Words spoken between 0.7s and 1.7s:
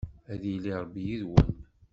Ṛebbi yid-wen.